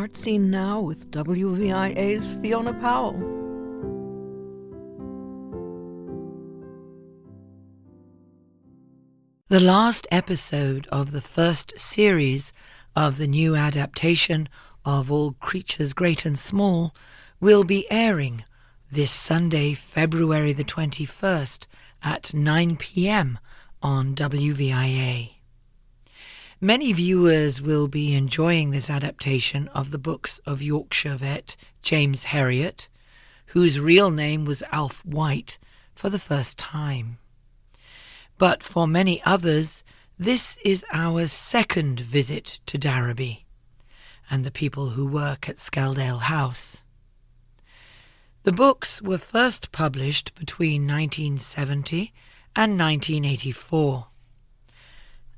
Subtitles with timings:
[0.00, 3.18] Art Scene Now with WVIA's Fiona Powell.
[9.48, 12.50] The last episode of the first series
[12.96, 14.48] of the new adaptation
[14.86, 16.94] of All Creatures Great and Small
[17.38, 18.44] will be airing
[18.90, 21.66] this Sunday, February the 21st
[22.02, 23.38] at 9 p.m.
[23.82, 25.39] on WVIA.
[26.62, 32.88] Many viewers will be enjoying this adaptation of the books of Yorkshire vet James Herriot,
[33.46, 35.58] whose real name was Alf Wight,
[35.94, 37.16] for the first time.
[38.36, 39.82] But for many others,
[40.18, 43.46] this is our second visit to Darrowby
[44.28, 46.82] and the people who work at Skeldale House.
[48.42, 52.12] The books were first published between 1970
[52.54, 54.08] and 1984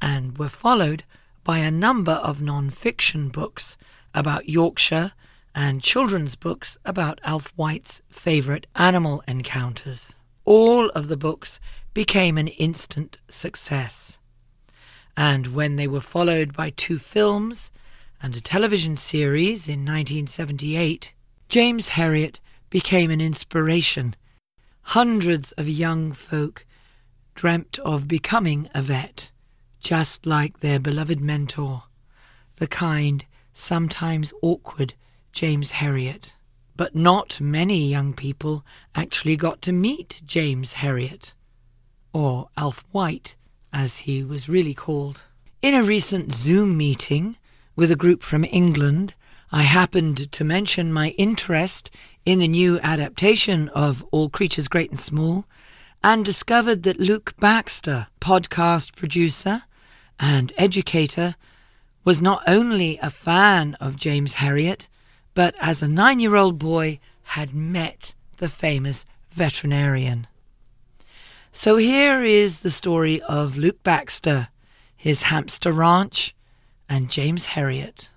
[0.00, 1.04] and were followed
[1.44, 3.76] by a number of non fiction books
[4.14, 5.12] about Yorkshire
[5.54, 10.16] and children's books about Alf Wight's favourite animal encounters.
[10.44, 11.58] All of the books
[11.94, 14.18] became an instant success.
[15.16, 17.70] And when they were followed by two films
[18.22, 21.12] and a television series in 1978,
[21.48, 22.40] James Herriot
[22.70, 24.14] became an inspiration.
[24.82, 26.66] Hundreds of young folk
[27.34, 29.32] dreamt of becoming a vet
[29.80, 31.84] just like their beloved mentor,
[32.56, 34.94] the kind, sometimes awkward
[35.32, 36.34] James Herriot.
[36.76, 41.34] But not many young people actually got to meet James Herriot,
[42.12, 43.36] or Alf Wight,
[43.72, 45.22] as he was really called.
[45.60, 47.36] In a recent Zoom meeting
[47.74, 49.14] with a group from England,
[49.50, 51.90] I happened to mention my interest
[52.24, 55.46] in the new adaptation of All Creatures Great and Small
[56.02, 59.62] and discovered that Luke Baxter, podcast producer
[60.18, 61.36] and educator,
[62.04, 64.88] was not only a fan of James Herriot,
[65.34, 70.26] but as a nine year old boy had met the famous veterinarian.
[71.52, 74.48] So here is the story of Luke Baxter,
[74.96, 76.34] his hamster ranch,
[76.88, 78.08] and James Herriot.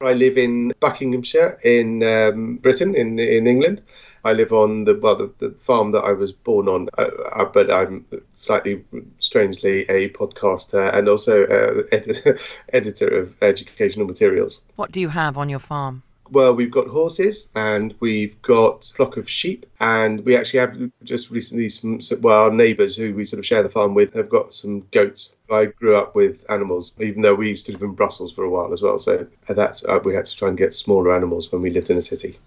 [0.00, 3.82] I live in Buckinghamshire in um, Britain, in, in England.
[4.26, 7.44] I live on the well the, the farm that I was born on, uh, uh,
[7.44, 8.04] but I'm
[8.34, 8.84] slightly
[9.20, 12.40] strangely a podcaster and also uh, ed-
[12.72, 14.62] editor of educational materials.
[14.74, 16.02] What do you have on your farm?
[16.28, 20.90] Well, we've got horses and we've got a flock of sheep, and we actually have
[21.04, 24.28] just recently some, well, our neighbours who we sort of share the farm with have
[24.28, 25.36] got some goats.
[25.48, 28.50] I grew up with animals, even though we used to live in Brussels for a
[28.50, 28.98] while as well.
[28.98, 31.96] So that's uh, we had to try and get smaller animals when we lived in
[31.96, 32.40] a city.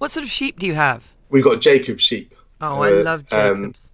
[0.00, 1.04] What sort of sheep do you have?
[1.28, 2.34] We've got Jacob sheep.
[2.62, 3.92] Oh, I uh, love um, Jacobs.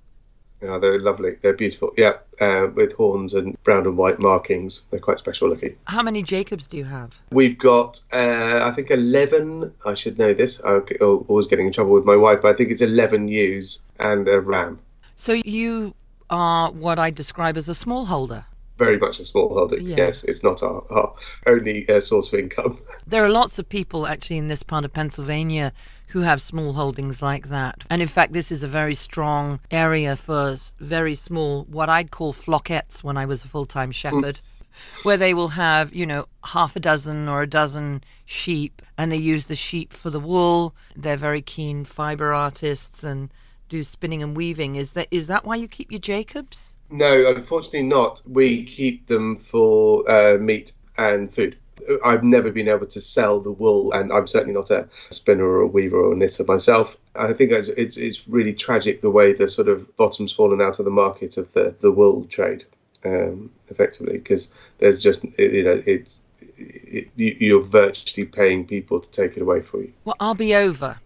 [0.62, 1.34] Um, yeah, they're lovely.
[1.42, 1.92] They're beautiful.
[1.96, 4.84] Yeah, uh, with horns and brown and white markings.
[4.90, 5.76] They're quite special looking.
[5.86, 7.18] How many Jacobs do you have?
[7.32, 9.74] We've got, uh, I think, 11.
[9.84, 10.60] I should know this.
[10.64, 14.28] I'm always getting in trouble with my wife, but I think it's 11 ewes and
[14.28, 14.78] a ram.
[15.16, 15.92] So you
[16.30, 18.44] are what I describe as a smallholder
[18.78, 19.80] very much a smallholder.
[19.80, 19.96] Yeah.
[19.96, 21.14] Yes, it's not our, our
[21.46, 22.78] only uh, source of income.
[23.06, 25.72] There are lots of people actually in this part of Pennsylvania
[26.08, 27.84] who have small holdings like that.
[27.90, 32.32] And in fact, this is a very strong area for very small, what I'd call
[32.32, 34.36] flockettes when I was a full time shepherd.
[34.36, 35.04] Mm.
[35.04, 39.16] Where they will have, you know, half a dozen or a dozen sheep, and they
[39.16, 40.74] use the sheep for the wool.
[40.94, 43.30] They're very keen fiber artists and
[43.70, 44.76] do spinning and weaving.
[44.76, 46.74] Is that is that why you keep your Jacobs?
[46.90, 48.20] No, unfortunately not.
[48.26, 51.56] We keep them for uh, meat and food.
[52.04, 55.60] I've never been able to sell the wool, and I'm certainly not a spinner or
[55.60, 56.96] a weaver or a knitter myself.
[57.14, 60.78] I think it's, it's, it's really tragic the way the sort of bottom's fallen out
[60.78, 62.64] of the market of the, the wool trade,
[63.04, 66.18] um, effectively, because there's just, you know, it's,
[66.58, 69.92] it, you're virtually paying people to take it away for you.
[70.04, 70.98] Well, I'll be over.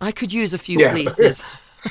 [0.00, 0.92] I could use a few yeah.
[0.92, 1.42] fleeces.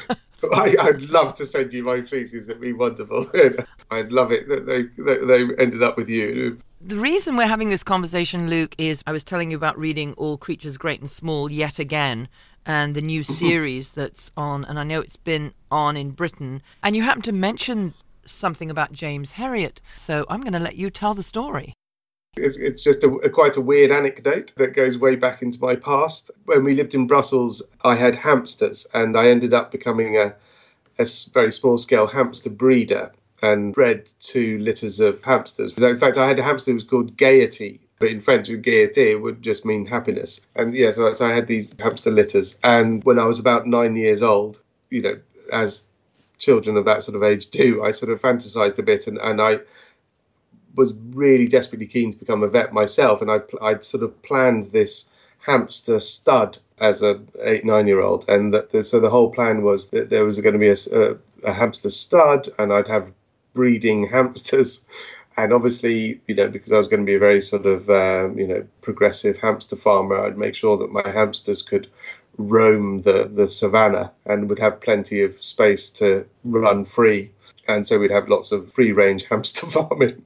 [0.54, 2.50] I, would love to send you my fleeces.
[2.50, 3.30] It'd be wonderful.
[3.92, 6.58] I'd love it that they, that they ended up with you.
[6.82, 10.38] The reason we're having this conversation, Luke, is I was telling you about reading All
[10.38, 12.28] Creatures Great and Small yet again
[12.66, 13.34] and the new mm-hmm.
[13.34, 16.62] series that's on, and I know it's been on in Britain.
[16.84, 17.94] And you happen to mention
[18.26, 19.82] something about James Herriot.
[19.96, 21.74] So I'm going to let you tell the story.
[22.38, 25.76] It's, it's just a, a, quite a weird anecdote that goes way back into my
[25.76, 26.32] past.
[26.46, 30.36] When we lived in Brussels, I had hamsters, and I ended up becoming a,
[31.00, 33.12] a very small scale hamster breeder
[33.42, 35.74] and bred two litters of hamsters.
[35.74, 39.42] In fact, I had a hamster that was called Gaiety, but in French, Gaiety would
[39.42, 40.46] just mean happiness.
[40.56, 42.60] And yeah, so, so I had these hamster litters.
[42.64, 45.20] And when I was about nine years old, you know,
[45.54, 45.86] as
[46.38, 49.42] children of that sort of age do, I sort of fantasized a bit and, and
[49.42, 49.60] I
[50.76, 54.66] was really desperately keen to become a vet myself, and I I'd sort of planned
[54.66, 59.32] this hamster stud as a eight nine year old, and that the, so the whole
[59.32, 62.88] plan was that there was going to be a, a, a hamster stud, and I'd
[62.88, 63.12] have
[63.54, 64.86] breeding hamsters.
[65.38, 68.40] And obviously, you know, because I was going to be a very sort of, um,
[68.40, 71.88] you know, progressive hamster farmer, I'd make sure that my hamsters could
[72.38, 77.32] roam the, the savannah and would have plenty of space to run free.
[77.68, 80.24] And so we'd have lots of free range hamster farming.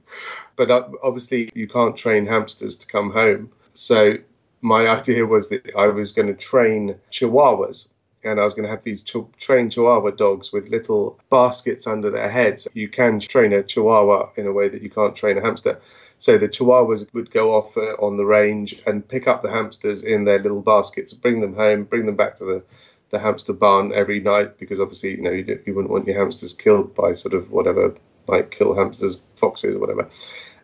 [0.56, 3.50] But uh, obviously, you can't train hamsters to come home.
[3.74, 4.16] So
[4.62, 7.88] my idea was that I was going to train chihuahuas
[8.22, 12.10] and I was going to have these ch- trained Chihuahua dogs with little baskets under
[12.10, 12.68] their heads.
[12.74, 15.80] You can train a Chihuahua in a way that you can't train a hamster.
[16.18, 20.02] So the Chihuahuas would go off uh, on the range and pick up the hamsters
[20.02, 22.62] in their little baskets, bring them home, bring them back to the,
[23.10, 26.54] the hamster barn every night because obviously you know you, you wouldn't want your hamsters
[26.54, 27.94] killed by sort of whatever
[28.28, 30.08] might kill hamsters, foxes or whatever,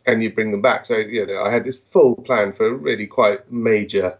[0.06, 0.86] and you bring them back.
[0.86, 4.16] So you know I had this full plan for a really quite major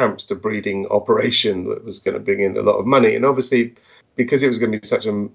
[0.00, 3.14] hamster breeding operation that was going to bring in a lot of money.
[3.14, 3.74] And obviously,
[4.16, 5.28] because it was going to be such a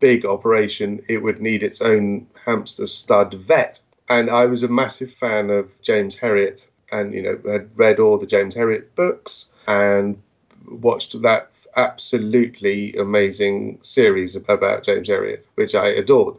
[0.00, 3.80] big operation, it would need its own hamster stud vet.
[4.08, 8.18] And I was a massive fan of James Herriot and, you know, had read all
[8.18, 10.22] the James Herriot books and
[10.68, 16.38] watched that absolutely amazing series about James Herriot, which I adored.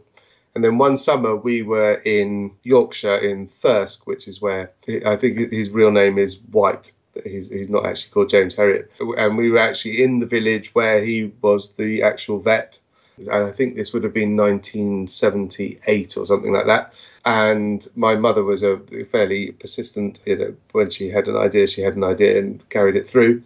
[0.54, 4.72] And then one summer we were in Yorkshire in Thirsk, which is where
[5.06, 6.92] I think his real name is Wight
[7.24, 8.88] he's he's not actually called James Herriot.
[9.16, 12.80] And we were actually in the village where he was the actual vet.
[13.18, 16.94] And I think this would have been 1978 or something like that.
[17.24, 18.78] And my mother was a
[19.10, 22.94] fairly persistent, you know, when she had an idea, she had an idea and carried
[22.94, 23.42] it through.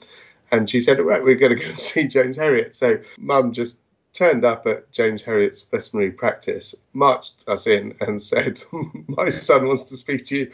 [0.52, 2.74] And she said, right, we're going to go and see James Herriot.
[2.74, 3.78] So mum just
[4.12, 8.62] turned up at James Herriot's veterinary practice, marched us in, and said,
[9.08, 10.50] My son wants to speak to you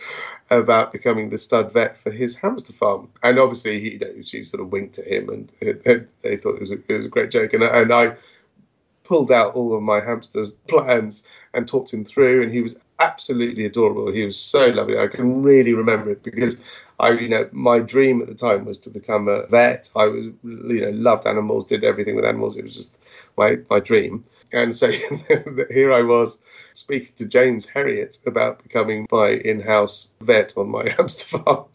[0.50, 3.10] about becoming the stud vet for his hamster farm.
[3.22, 5.52] And obviously, he, you know, she sort of winked at him, and
[6.22, 7.52] they thought it was, a, it was a great joke.
[7.52, 8.14] And, and I
[9.02, 13.64] pulled out all of my hamster's plans and talked him through, and he was absolutely
[13.64, 14.12] adorable.
[14.12, 14.98] He was so lovely.
[14.98, 16.62] I can really remember it because
[16.98, 19.90] I, you know, my dream at the time was to become a vet.
[19.94, 22.56] I was, you know, loved animals, did everything with animals.
[22.56, 22.96] It was just
[23.36, 24.24] my, my dream.
[24.52, 24.90] And so
[25.70, 26.38] here I was
[26.74, 31.66] speaking to James Herriot about becoming my in house vet on my hamster farm.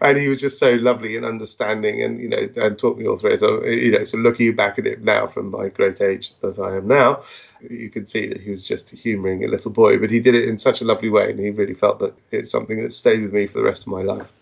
[0.00, 3.18] And he was just so lovely and understanding and, you know, and taught me all
[3.18, 3.40] through it.
[3.40, 6.76] So, you know, so looking back at it now from my great age that I
[6.76, 7.22] am now,
[7.68, 10.48] you can see that he was just humouring a little boy, but he did it
[10.48, 11.30] in such a lovely way.
[11.30, 13.88] And he really felt that it's something that stayed with me for the rest of
[13.88, 14.32] my life.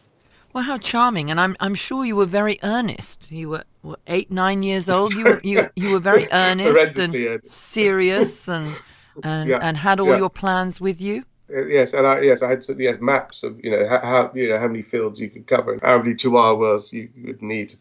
[0.57, 1.31] Well, how charming!
[1.31, 3.31] And I'm I'm sure you were very earnest.
[3.31, 5.13] You were what, eight, nine years old.
[5.13, 8.75] You were you you were very earnest and serious, and
[9.23, 9.59] and yeah.
[9.61, 10.17] and had all yeah.
[10.17, 11.25] your plans with you.
[11.55, 14.59] Uh, yes, and I yes I had yeah, maps of you know how you know
[14.59, 17.77] how many fields you could cover and how many chihuahuas you would need to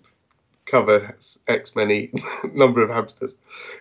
[0.65, 1.15] cover
[1.47, 2.11] X many
[2.53, 3.35] number of hamsters.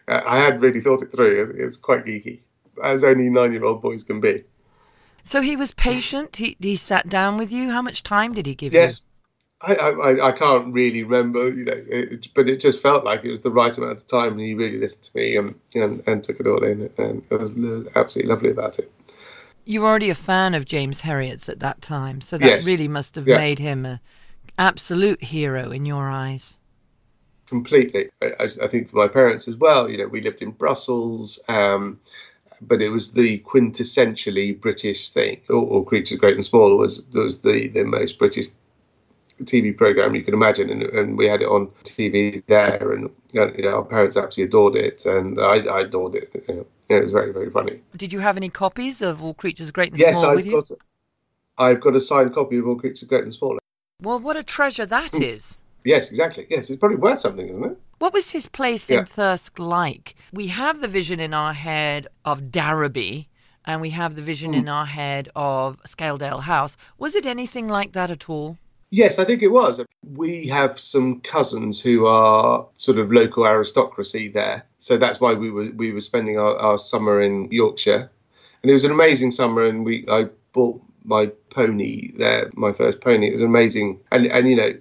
[0.07, 1.57] Uh, I had really thought it through.
[1.59, 2.43] It was quite geeky,
[2.81, 4.45] as only nine-year-old boys can be.
[5.25, 6.37] So he was patient.
[6.37, 7.71] He he sat down with you.
[7.71, 8.81] How much time did he give yes.
[8.81, 8.85] you?
[8.85, 9.07] Yes,
[9.63, 13.31] I, I, I can't really remember, you know, it, but it just felt like it
[13.31, 16.23] was the right amount of time, and he really listened to me and, and, and
[16.23, 17.53] took it all in, and it was
[17.97, 18.93] absolutely lovely about it.
[19.65, 22.67] You were already a fan of James Herriot's at that time, so that yes.
[22.67, 23.39] really must have yeah.
[23.39, 24.01] made him an
[24.59, 26.59] absolute hero in your eyes.
[27.47, 28.11] Completely.
[28.21, 31.41] I, I, think for my parents as well, you know, we lived in Brussels.
[31.49, 32.01] Um,
[32.61, 35.41] but it was the quintessentially British thing.
[35.51, 38.49] All, all Creatures Great and Small was was the, the most British
[39.43, 43.63] TV program you can imagine, and, and we had it on TV there, and you
[43.63, 46.31] know, our parents absolutely adored it, and I, I adored it.
[46.49, 47.81] You know, it was very very funny.
[47.97, 50.71] Did you have any copies of All Creatures Great and yes, Small I've with got,
[50.71, 50.77] you?
[51.59, 53.59] I've got a signed copy of All Creatures Great and Small.
[54.01, 55.23] Well, what a treasure that hmm.
[55.23, 55.59] is!
[55.85, 56.47] Yes, exactly.
[56.49, 57.79] Yes, it's probably worth something, isn't it?
[57.99, 59.01] What was his place yeah.
[59.01, 60.15] in Thirsk like?
[60.33, 63.29] We have the vision in our head of Darrowby,
[63.67, 64.59] and we have the vision mm.
[64.59, 66.77] in our head of Skeldale House.
[66.99, 68.59] Was it anything like that at all?
[68.91, 69.81] Yes, I think it was.
[70.15, 75.51] We have some cousins who are sort of local aristocracy there, so that's why we
[75.51, 78.09] were we were spending our, our summer in Yorkshire,
[78.63, 79.65] and it was an amazing summer.
[79.67, 83.29] And we I bought my pony there, my first pony.
[83.29, 84.75] It was amazing, and and you know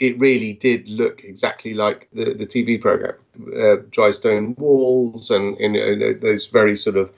[0.00, 3.14] it really did look exactly like the, the TV program.
[3.56, 7.10] Uh, dry stone walls and, and those very sort of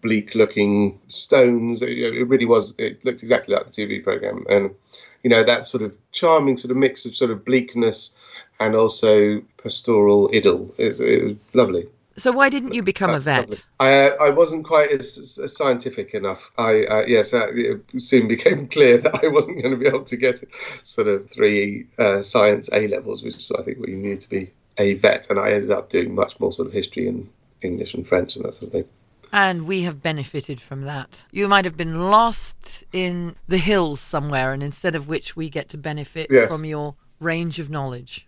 [0.00, 1.80] bleak looking stones.
[1.80, 4.44] It, it, really was, it looked exactly like the TV program.
[4.50, 4.74] And,
[5.22, 8.16] you know, that sort of charming sort of mix of sort of bleakness
[8.58, 10.74] and also pastoral idyll.
[10.76, 11.88] It was lovely.
[12.18, 13.64] So why didn't you become a vet?
[13.78, 16.50] I, uh, I wasn't quite as, as scientific enough.
[16.58, 20.04] I uh, yes, uh, it soon became clear that I wasn't going to be able
[20.04, 20.42] to get
[20.82, 24.28] sort of three uh, science A levels, which is I think what you need to
[24.28, 25.30] be a vet.
[25.30, 27.28] And I ended up doing much more sort of history and
[27.62, 28.84] English and French and that sort of thing.
[29.32, 31.24] And we have benefited from that.
[31.30, 35.68] You might have been lost in the hills somewhere, and instead of which we get
[35.70, 36.50] to benefit Yes.
[36.50, 38.27] from your range of knowledge.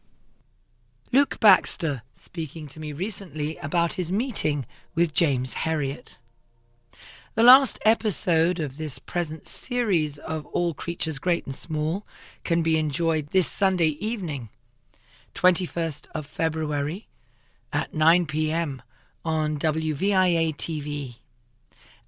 [1.13, 4.65] Luke Baxter speaking to me recently about his meeting
[4.95, 6.19] with James Herriot.
[7.35, 12.07] The last episode of this present series of All Creatures Great and Small
[12.45, 14.51] can be enjoyed this Sunday evening,
[15.35, 17.09] 21st of February
[17.73, 18.81] at 9 p.m.
[19.25, 21.17] on WVIA TV.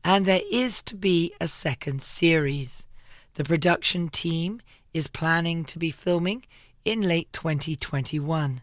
[0.04, 2.86] And there is to be a second series.
[3.34, 4.62] The production team
[4.94, 6.44] is planning to be filming
[6.84, 8.62] in late 2021.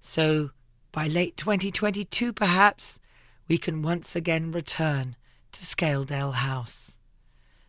[0.00, 0.50] So
[0.92, 2.98] by late 2022, perhaps,
[3.46, 5.16] we can once again return
[5.52, 6.96] to Skeldale House.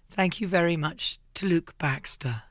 [0.09, 2.43] Thank you very much to Luke Baxter.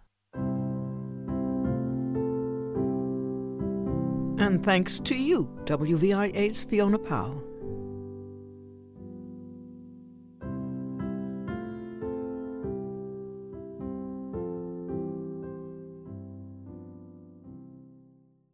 [4.39, 7.48] And thanks to you, WVIA's Fiona Powell.